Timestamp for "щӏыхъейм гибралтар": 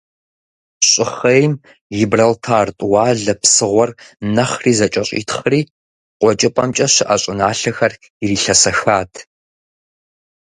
0.89-2.67